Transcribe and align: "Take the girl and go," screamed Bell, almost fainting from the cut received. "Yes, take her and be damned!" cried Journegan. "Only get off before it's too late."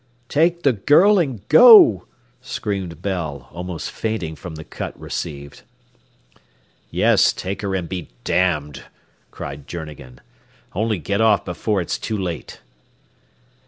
"Take 0.29 0.63
the 0.63 0.73
girl 0.73 1.19
and 1.19 1.47
go," 1.47 2.07
screamed 2.41 3.03
Bell, 3.03 3.49
almost 3.51 3.91
fainting 3.91 4.35
from 4.35 4.55
the 4.55 4.63
cut 4.63 4.99
received. 4.99 5.61
"Yes, 6.89 7.31
take 7.31 7.61
her 7.61 7.75
and 7.75 7.87
be 7.87 8.09
damned!" 8.23 8.85
cried 9.29 9.67
Journegan. 9.67 10.19
"Only 10.73 10.97
get 10.97 11.21
off 11.21 11.45
before 11.45 11.81
it's 11.81 11.99
too 11.99 12.17
late." 12.17 12.61